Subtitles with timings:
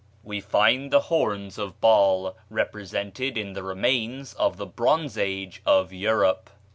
[0.23, 5.93] We find the horns of Baal represented in the remains of the Bronze Age of
[5.93, 6.49] Europe.